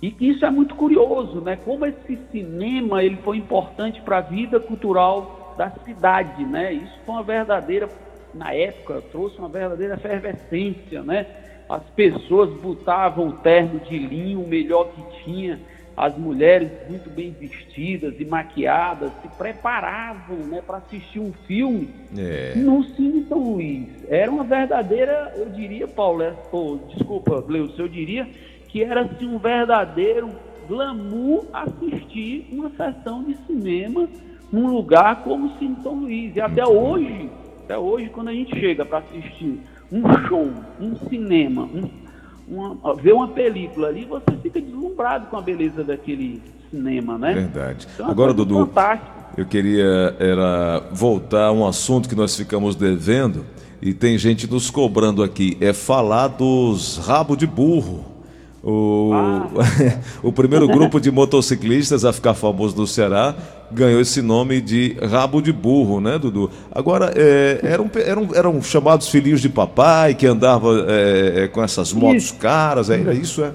[0.00, 1.56] e que isso é muito curioso, né?
[1.56, 6.44] como esse cinema ele foi importante para a vida cultural da cidade.
[6.44, 6.72] Né?
[6.74, 7.88] Isso foi uma verdadeira,
[8.34, 11.02] na época, trouxe uma verdadeira efervescência.
[11.02, 11.26] Né?
[11.68, 15.58] As pessoas botavam o terno de linho, o melhor que tinha,
[15.96, 22.52] as mulheres muito bem vestidas e maquiadas se preparavam né, para assistir um filme é.
[22.54, 23.88] no Cine São Luís.
[24.06, 28.28] Era uma verdadeira, eu diria, Paulo, é, oh, desculpa, Gleus, eu diria
[28.68, 30.28] que era assim, um verdadeiro
[30.68, 34.06] glamour assistir uma sessão de cinema
[34.52, 36.34] num lugar como o Cine São Luís.
[36.36, 37.30] E até muito hoje,
[37.64, 42.06] até hoje, quando a gente chega para assistir um show, um cinema, um
[42.48, 47.34] uma, ver uma película ali, você fica deslumbrado com a beleza daquele cinema, né?
[47.34, 47.86] Verdade.
[47.94, 49.12] Então, é Agora, Dudu, fantástico.
[49.36, 53.44] eu queria era voltar a um assunto que nós ficamos devendo
[53.82, 58.15] e tem gente nos cobrando aqui, é falar dos rabo de burro.
[58.62, 59.48] O, ah.
[60.22, 63.34] o primeiro grupo de motociclistas a ficar famoso no Ceará
[63.70, 66.50] ganhou esse nome de rabo de burro, né, Dudu?
[66.72, 71.92] Agora, é, eram, eram, eram chamados filhinhos de papai que andavam é, é, com essas
[71.92, 72.38] motos isso.
[72.38, 73.52] caras, era isso, é?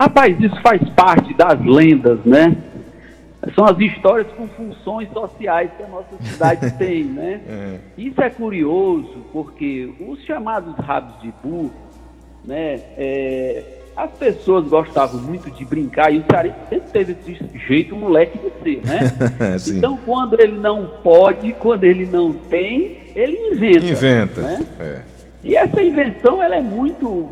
[0.00, 2.56] Rapaz, isso faz parte das lendas, né?
[3.54, 7.40] São as histórias com funções sociais que a nossa cidade tem, né?
[7.48, 7.78] É.
[7.96, 11.72] Isso é curioso, porque os chamados rabos de burro,
[12.44, 12.80] né?
[12.96, 18.38] É, as pessoas gostavam muito de brincar e o Cearense sempre teve esse jeito moleque
[18.38, 19.56] de ser, né?
[19.76, 23.86] então, quando ele não pode, quando ele não tem, ele inventa.
[23.86, 24.40] Inventa.
[24.40, 24.66] Né?
[24.78, 25.02] É.
[25.42, 27.28] E essa invenção ela é muito,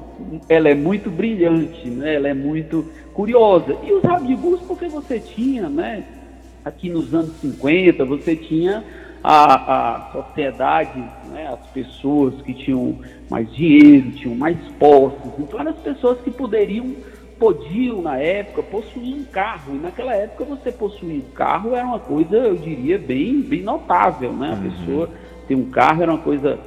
[0.48, 2.16] ela é muito brilhante, né?
[2.16, 3.76] Ela é muito curiosa.
[3.84, 6.02] E os rabibus, porque você tinha, né?
[6.64, 8.82] Aqui nos anos 50, você tinha
[9.22, 10.98] a, a sociedade,
[11.30, 12.96] né, as pessoas que tinham
[13.30, 16.94] mais dinheiro, tinham mais posses, então eram as pessoas que poderiam,
[17.38, 21.98] podiam na época possuir um carro, e naquela época você possuir um carro era uma
[21.98, 24.50] coisa, eu diria, bem, bem notável, né?
[24.50, 24.70] A uhum.
[24.70, 25.10] pessoa
[25.48, 26.58] ter um carro era uma coisa,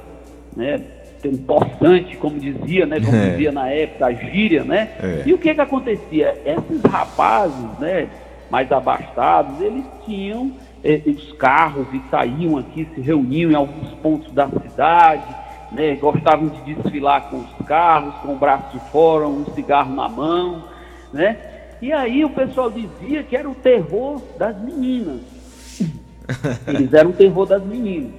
[0.56, 0.80] né?
[1.22, 3.00] Ter um possante, como dizia, né?
[3.00, 3.30] Como é.
[3.30, 4.90] dizia na época, a gíria, né?
[5.02, 5.22] É.
[5.26, 6.34] E o que que acontecia?
[6.44, 8.08] Esses rapazes, né?
[8.50, 14.32] Mais abastados, eles tinham eh, os carros e saíam aqui, se reuniam em alguns pontos
[14.32, 15.22] da cidade,
[15.72, 20.08] né, gostavam de desfilar com os carros, com o braço de fora, um cigarro na
[20.08, 20.64] mão,
[21.12, 21.36] né?
[21.80, 25.20] E aí o pessoal dizia que era o terror das meninas.
[26.66, 28.12] Eles eram o terror das meninas.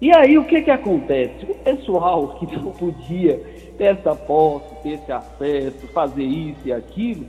[0.00, 1.44] E aí o que que acontece?
[1.48, 3.38] O pessoal que não podia
[3.76, 7.26] ter essa posse, ter esse acesso, fazer isso e aquilo,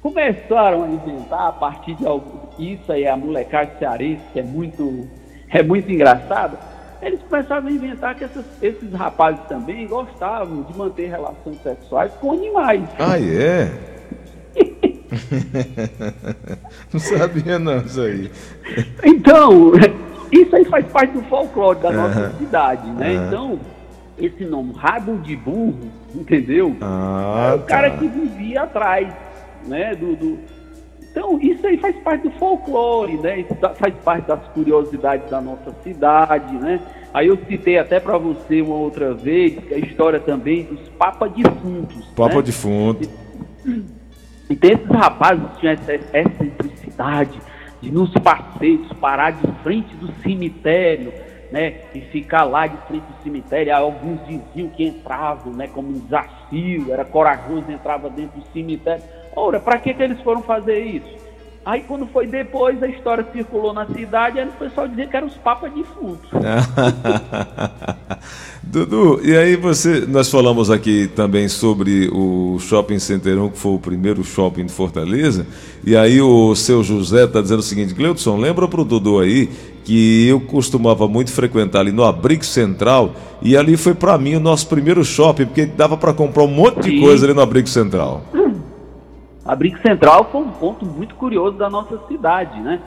[0.00, 5.08] começaram a inventar a partir de algo, isso aí a molecada cearense, que é muito,
[5.48, 6.58] é muito engraçado,
[7.02, 12.32] eles começaram a inventar que essas, esses rapazes também gostavam de manter relações sexuais com
[12.32, 12.88] animais.
[12.98, 13.70] Ah, é?
[16.92, 18.30] não sabia não isso aí.
[19.04, 19.72] Então,
[20.30, 23.14] isso aí faz parte do folclore da nossa cidade, né?
[23.14, 23.58] Então,
[24.16, 26.76] esse nome, rabo de burro, entendeu?
[26.80, 27.96] Ah, é o cara tá.
[27.98, 29.12] que vivia atrás
[29.66, 30.38] né, do, do
[31.12, 33.40] Então, isso aí faz parte do folclore, né?
[33.40, 36.80] Isso faz parte das curiosidades da nossa cidade, né?
[37.12, 42.06] Aí eu citei até para você uma outra vez a história também dos Papa Defuntos.
[42.16, 42.42] Papa né?
[42.42, 43.08] Defunto.
[44.48, 45.98] Então esses rapazes tinham essa,
[46.38, 47.38] simplicidade
[47.82, 51.12] de nos passeios parar de frente do cemitério,
[51.50, 51.74] né?
[51.94, 53.76] E ficar lá de frente do cemitério.
[53.76, 55.66] Alguns diziam que entravam, né?
[55.66, 59.04] Como um desafio, era corajoso, entrava dentro do cemitério.
[59.34, 61.22] Ora, para que, que eles foram fazer isso?
[61.64, 65.28] Aí quando foi depois, a história circulou na cidade, aí o pessoal dizia que eram
[65.28, 66.28] os papas defuntos.
[68.64, 73.78] Dudu, e aí você, nós falamos aqui também sobre o Shopping Centerão, que foi o
[73.78, 75.46] primeiro shopping de Fortaleza,
[75.84, 79.48] e aí o seu José está dizendo o seguinte, Gleudson, lembra pro Dudu aí
[79.84, 84.40] que eu costumava muito frequentar ali no Abrigo Central, e ali foi para mim o
[84.40, 88.24] nosso primeiro shopping, porque dava para comprar um monte de coisa ali no Abrigo Central.
[89.44, 92.80] Abrigo Central foi um ponto muito curioso da nossa cidade, né?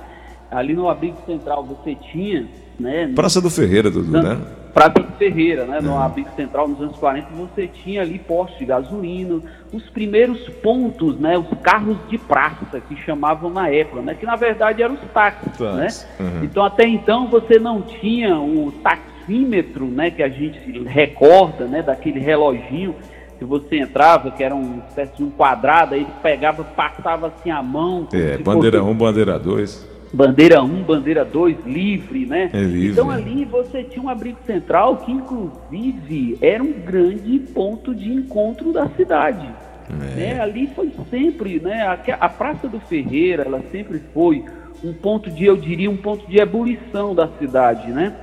[0.49, 2.47] Ali no Abrigo Central você tinha,
[2.79, 3.11] né?
[3.13, 4.39] Praça do Ferreira, Dudu, né?
[4.73, 5.79] Praça do Ferreira, né?
[5.81, 5.97] No é.
[5.97, 9.41] Abrigo Central, nos anos 40, você tinha ali postos de gasolina,
[9.73, 11.37] os primeiros pontos, né?
[11.37, 14.15] Os carros de praça, que chamavam na época, né?
[14.15, 15.87] Que na verdade eram os táxis, né?
[16.19, 16.43] Uhum.
[16.43, 20.11] Então até então você não tinha o taxímetro, né?
[20.11, 21.81] Que a gente recorda, né?
[21.81, 22.95] Daquele reloginho
[23.38, 27.52] que você entrava, que era uma espécie de um quadrado, aí ele pegava, passava assim
[27.52, 28.08] a mão.
[28.13, 29.95] É, bandeira 1, um, bandeira 2.
[30.13, 32.50] Bandeira 1, um, bandeira 2, livre, né?
[32.54, 32.91] É livre.
[32.91, 38.71] Então ali você tinha um abrigo central que inclusive era um grande ponto de encontro
[38.71, 39.48] da cidade.
[39.89, 40.15] É.
[40.15, 40.39] Né?
[40.39, 41.84] Ali foi sempre, né?
[41.84, 44.45] A, a Praça do Ferreira, ela sempre foi
[44.84, 48.13] um ponto de, eu diria, um ponto de ebulição da cidade, né?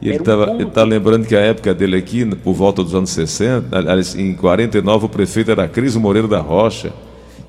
[0.00, 3.76] E ele está um lembrando que a época dele aqui, por volta dos anos 60,
[4.16, 6.92] em 49, o prefeito era Cris Moreira da Rocha.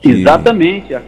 [0.03, 0.95] Exatamente.
[0.95, 1.01] A,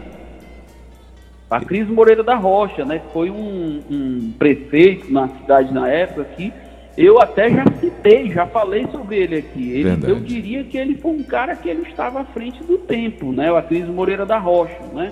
[1.50, 3.02] a Cris Moreira da Rocha, né?
[3.12, 6.54] Foi um, um, prefeito na cidade na época que
[6.96, 9.72] eu até já citei, já falei sobre ele aqui.
[9.72, 13.32] Ele, eu diria que ele foi um cara que ele estava à frente do tempo,
[13.32, 13.52] né?
[13.52, 15.12] O Cris Moreira da Rocha, né?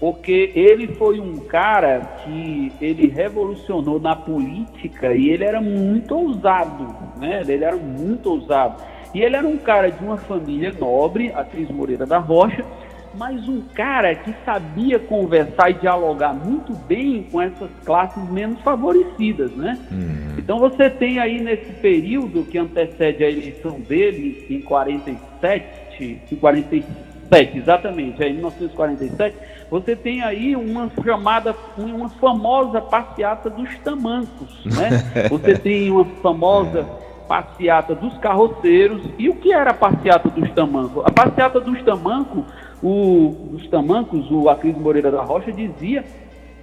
[0.00, 6.94] Porque ele foi um cara que ele revolucionou na política e ele era muito ousado,
[7.18, 7.42] né?
[7.46, 8.82] Ele era muito ousado.
[9.12, 12.64] E ele era um cara de uma família nobre, a Cris Moreira da Rocha,
[13.14, 19.50] mas um cara que sabia conversar e dialogar muito bem com essas classes menos favorecidas,
[19.52, 19.76] né?
[19.90, 20.38] Uhum.
[20.38, 27.58] Então você tem aí nesse período que antecede a eleição dele, em 47, em 47,
[27.58, 29.36] exatamente, é em 1947,
[29.70, 34.88] você tem aí uma chamada, uma famosa passeata dos tamancos, né?
[35.28, 36.84] Você tem uma famosa
[37.28, 39.02] passeata dos carroceiros.
[39.18, 41.04] E o que era a passeata dos tamancos?
[41.04, 42.44] A passeata dos tamancos,
[42.82, 46.04] o, dos tamancos, o Acris Moreira da Rocha dizia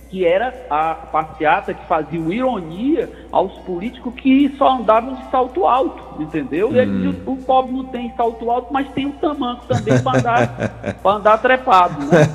[0.10, 6.22] que era a passeata que fazia ironia aos políticos que só andavam de salto alto,
[6.22, 6.70] entendeu?
[6.70, 6.76] Hum.
[6.76, 10.96] Ele, o, o pobre não tem salto alto, mas tem o tamanco também para andar,
[11.06, 12.28] andar trepado, né?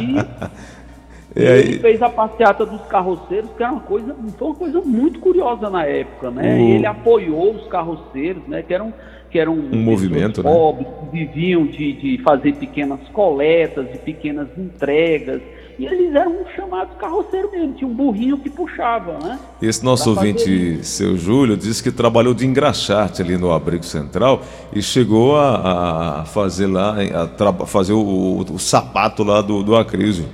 [0.00, 4.80] E, e ele fez a passeata dos carroceiros, que era uma coisa, foi uma coisa
[4.80, 6.60] muito curiosa na época, né?
[6.60, 8.62] Ele apoiou os carroceiros, né?
[8.62, 8.92] Que eram
[9.30, 10.50] que eram um movimento, né?
[10.50, 10.94] pobres, né?
[11.00, 15.40] que viviam de, de fazer pequenas coletas, de pequenas entregas
[15.82, 19.36] e eles eram chamados carroceiros mesmo, tinha um burrinho que puxava, né?
[19.60, 24.42] Esse nosso ouvinte, seu Júlio, disse que trabalhou de engraxate ali no Abrigo Central
[24.72, 29.74] e chegou a, a fazer lá, a fazer o, o, o, sapato lá do, do
[29.74, 30.26] Acrísio.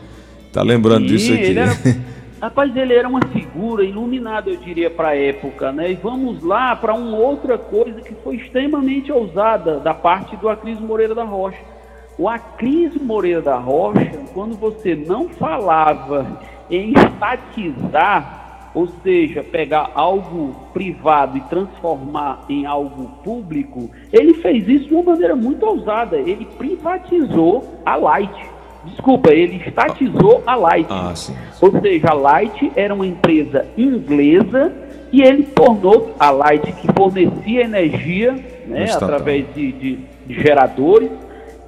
[0.53, 1.59] Tá lembrando Sim, disso aqui?
[1.59, 1.79] Era,
[2.43, 5.93] rapaz, ele era uma figura iluminada, eu diria, para a época, né?
[5.93, 10.85] E vamos lá para uma outra coisa que foi extremamente ousada da parte do Acrísio
[10.85, 11.78] Moreira da Rocha
[12.19, 20.55] o Acris Moreira da Rocha, quando você não falava em estatizar, ou seja, pegar algo
[20.73, 26.17] privado e transformar em algo público, ele fez isso de uma maneira muito ousada.
[26.17, 28.47] Ele privatizou a Light.
[28.85, 30.89] Desculpa, ele estatizou a Light.
[30.91, 31.65] Ah, sim, sim.
[31.65, 34.73] Ou seja, a Light era uma empresa inglesa
[35.13, 38.33] e ele tornou a Light que fornecia energia
[38.67, 41.11] né, através de, de, de geradores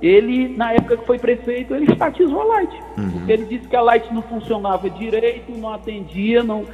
[0.02, 2.72] ele, na época que foi prefeito, ele estatizou a Light.
[2.96, 3.10] Uhum.
[3.10, 6.64] Porque ele disse que a Light não funcionava direito, não atendia, não,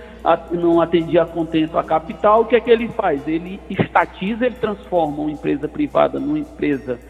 [0.52, 2.42] não atendia a contento a capital.
[2.42, 3.26] O que é que ele faz?
[3.26, 7.00] Ele estatiza, ele transforma uma empresa privada numa empresa,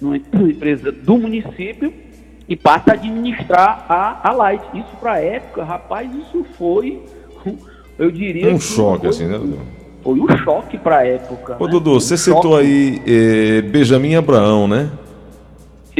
[0.00, 1.92] numa empresa do município
[2.48, 4.64] e passa a administrar a, a Light.
[4.74, 7.00] Isso para a época, rapaz, isso foi,
[7.96, 8.52] eu diria...
[8.52, 9.38] Um choque, foi, assim, né,
[10.02, 11.56] Foi um choque para a época.
[11.60, 11.70] Ô, né?
[11.70, 14.90] Dudu, você citou aí eh, Benjamin Abraão, né?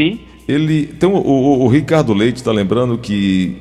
[0.01, 0.19] Sim.
[0.49, 3.57] Ele tem o, o, Ricardo Leite está lembrando que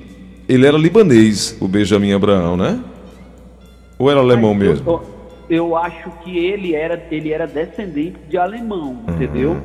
[0.47, 2.79] ele era libanês, o Benjamin Abraão, né?
[3.99, 4.89] Ou era alemão Mas mesmo?
[4.89, 5.01] Eu,
[5.49, 9.57] eu acho que ele era, ele era descendente de alemão, Uhum, entendeu?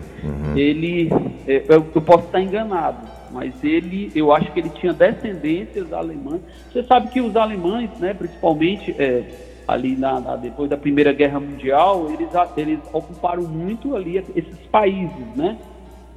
[0.56, 1.08] Ele,
[1.46, 6.40] é, eu, eu posso estar enganado, mas ele, eu acho que ele tinha descendências alemãs.
[6.72, 9.22] Você sabe que os alemães, né, principalmente é,
[9.66, 15.26] ali na, na- depois da Primeira Guerra Mundial, eles, eles ocuparam muito ali esses países,
[15.36, 15.56] né?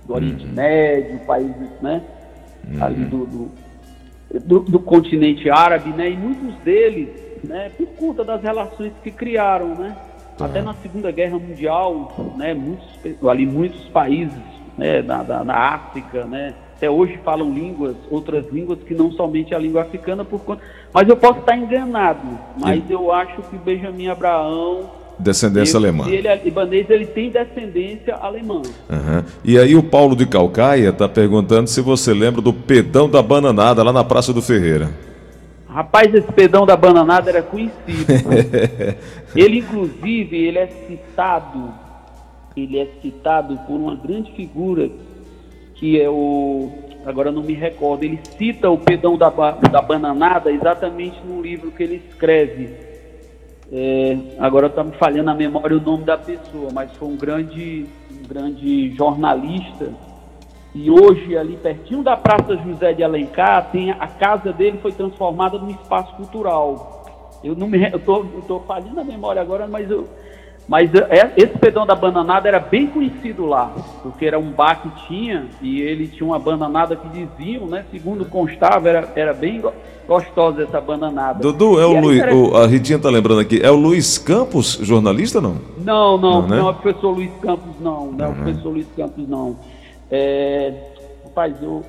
[0.08, 2.02] Do Oriente Médio, países, né?
[2.82, 3.52] Ali do, do,
[4.40, 6.10] do, do continente árabe, né?
[6.10, 7.10] E muitos deles,
[7.44, 7.70] né?
[7.78, 9.96] Por conta das relações que criaram, né?
[10.40, 12.54] Até na Segunda Guerra Mundial, né?
[12.54, 12.88] Muitos,
[13.28, 14.38] ali muitos países,
[14.78, 15.02] né?
[15.02, 16.54] Na, da- na África, né?
[16.76, 20.62] Até hoje falam línguas, outras línguas que não somente a língua africana, por conta.
[20.94, 22.20] Mas eu posso estar enganado.
[22.60, 24.88] Mas eu acho que Benjamin Abraão
[25.20, 26.04] Descendência ele, alemã.
[26.06, 28.62] se ele é libanês, ele tem descendência alemã.
[28.90, 29.26] Aham.
[29.44, 33.82] E aí o Paulo de Calcaia está perguntando se você lembra do pedão da bananada
[33.82, 34.92] lá na Praça do Ferreira.
[35.68, 38.14] Rapaz, esse pedão da bananada era conhecido.
[39.36, 41.72] ele, inclusive, ele é citado,
[42.56, 44.90] ele é citado por uma grande figura
[45.78, 46.72] que é o,
[47.06, 51.84] agora não me recordo, ele cita o pedão da, da bananada exatamente no livro que
[51.84, 52.87] ele escreve.
[53.72, 57.86] É, agora está me falhando a memória o nome da pessoa, mas foi um grande,
[58.12, 59.92] um grande jornalista.
[60.74, 65.58] E hoje, ali pertinho da Praça José de Alencar, tem a, casa dele foi transformada
[65.58, 67.40] num espaço cultural.
[67.44, 70.08] Eu não me, eu tô, eu tô falhando a memória agora, mas eu,
[70.68, 73.72] mas é- esse pedão da bananada era bem conhecido lá,
[74.04, 77.86] porque era um bar que tinha e ele tinha uma bananada que diziam, né?
[77.92, 79.72] Segundo constava, era, era bem go-
[80.08, 81.40] gostosa essa bananada.
[81.40, 84.18] Dudu, é o era Luiz, interessante- o- a Ritinha tá lembrando aqui, é o Luiz
[84.18, 85.56] Campos, jornalista não?
[85.78, 86.60] Não, não, Não, não, né?
[86.60, 88.12] é o professor Luiz Campos, não.
[88.12, 89.56] Não é o professor Luiz Campos, não.
[90.12, 90.74] É,
[91.24, 91.84] rapaz, eu,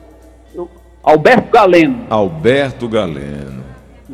[0.55, 0.68] eu-
[1.03, 3.62] Alberto Galeno, Alberto Galeno.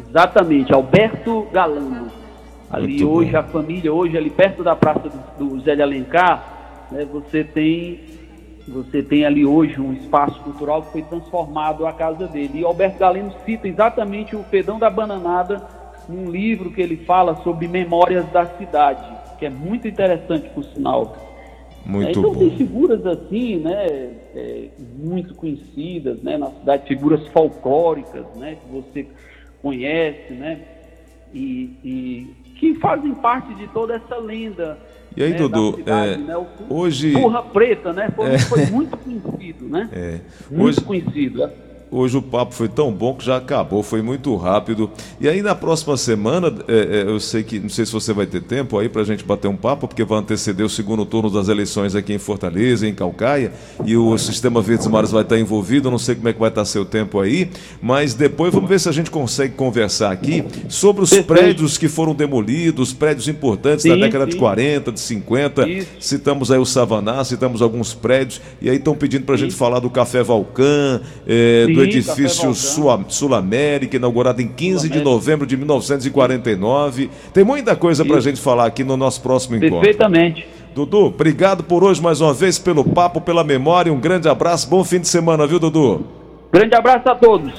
[0.08, 2.06] exatamente, Alberto Galeno.
[2.70, 3.38] Ali Muito hoje, bom.
[3.38, 5.08] a família, hoje, ali perto da Praça
[5.38, 8.00] do, do Zé de Alencar, né, você tem.
[8.66, 12.60] Você tem ali hoje um espaço cultural que foi transformado a casa dele.
[12.60, 15.62] E Alberto Galeno cita exatamente o Pedão da Bananada
[16.08, 19.06] num livro que ele fala sobre memórias da cidade,
[19.38, 21.14] que é muito interessante, por sinal.
[21.84, 22.38] Muito É, então bom.
[22.38, 23.86] tem figuras assim, né,
[24.34, 29.06] é, muito conhecidas, né, na cidade, figuras folclóricas, né, que você
[29.60, 30.60] conhece, né,
[31.34, 32.26] e, e
[32.58, 34.78] que fazem parte de toda essa lenda.
[35.16, 38.66] E aí, né, Dudu, da cidade, é, né, o hoje- Burra Preta, né, foi, foi
[38.66, 40.20] muito conhecido, né, É.
[40.50, 41.50] muito Hoje, conhecido.
[41.94, 44.90] Hoje o papo foi tão bom que já acabou, foi muito rápido.
[45.20, 48.26] E aí na próxima semana, é, é, eu sei que, não sei se você vai
[48.26, 51.48] ter tempo aí pra gente bater um papo, porque vai anteceder o segundo turno das
[51.48, 53.52] eleições aqui em Fortaleza, em Calcaia,
[53.84, 56.64] e o Sistema Verdes Mares vai estar envolvido, não sei como é que vai estar
[56.64, 57.48] seu tempo aí,
[57.80, 61.28] mas depois vamos ver se a gente consegue conversar aqui sobre os Perfeito.
[61.28, 64.38] prédios que foram demolidos, prédios importantes da Sim, década de sim.
[64.38, 65.88] 40, de 50, Isso.
[66.00, 69.78] citamos aí o Savaná, citamos alguns prédios, e aí estão pedindo para a gente falar
[69.78, 72.54] do Café Valcã, eh, Sim, do edifício
[73.08, 77.10] Sul-América, inaugurado em 15 de novembro de 1949.
[77.32, 79.80] Tem muita coisa para a gente falar aqui no nosso próximo encontro.
[79.80, 80.46] Perfeitamente.
[80.74, 83.92] Dudu, obrigado por hoje mais uma vez, pelo papo, pela memória.
[83.92, 86.04] Um grande abraço, bom fim de semana, viu, Dudu?
[86.52, 87.52] Grande abraço a todos.